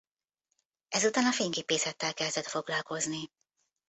[0.87, 3.31] Ezután a fényképészettel kezdett foglalkozni.